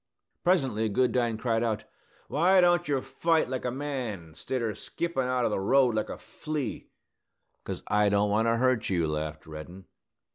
[0.43, 1.83] Presently Goodine cried out,
[2.27, 6.17] "Why don't yer fight, like a man, stidder skippin' out o' the road like a
[6.17, 6.87] flea?"
[7.65, 9.85] "'Cause I don't want to hurt you," laughed Reddin.